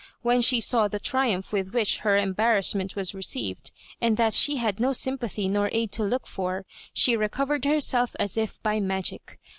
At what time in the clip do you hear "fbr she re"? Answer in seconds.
6.25-7.29